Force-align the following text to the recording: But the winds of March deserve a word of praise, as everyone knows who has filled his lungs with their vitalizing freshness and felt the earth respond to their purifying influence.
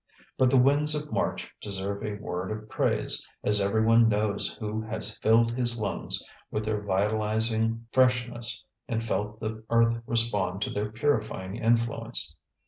But 0.35 0.49
the 0.49 0.57
winds 0.57 0.95
of 0.95 1.11
March 1.11 1.53
deserve 1.61 2.03
a 2.03 2.15
word 2.15 2.49
of 2.49 2.67
praise, 2.69 3.27
as 3.43 3.61
everyone 3.61 4.09
knows 4.09 4.51
who 4.55 4.81
has 4.81 5.15
filled 5.17 5.51
his 5.51 5.77
lungs 5.79 6.27
with 6.49 6.65
their 6.65 6.81
vitalizing 6.81 7.85
freshness 7.91 8.65
and 8.87 9.03
felt 9.03 9.39
the 9.39 9.63
earth 9.69 10.01
respond 10.07 10.63
to 10.63 10.71
their 10.71 10.91
purifying 10.91 11.55
influence. 11.55 12.35